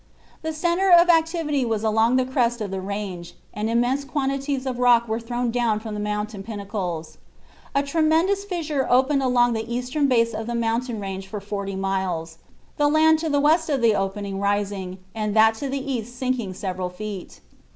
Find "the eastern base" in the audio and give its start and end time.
9.53-10.33